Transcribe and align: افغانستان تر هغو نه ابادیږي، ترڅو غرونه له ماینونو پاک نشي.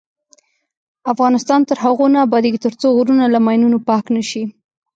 افغانستان 1.13 1.59
تر 1.69 1.77
هغو 1.83 2.05
نه 2.13 2.19
ابادیږي، 2.25 2.59
ترڅو 2.65 2.87
غرونه 2.97 3.25
له 3.33 3.39
ماینونو 3.45 3.77
پاک 3.89 4.05
نشي. 4.15 4.43